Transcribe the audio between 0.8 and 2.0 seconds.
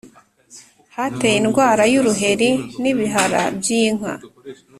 hateye indwara y